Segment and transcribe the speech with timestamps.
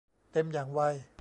[0.31, 0.81] เต็มอย่างไว